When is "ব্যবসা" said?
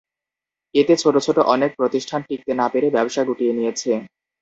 2.95-3.21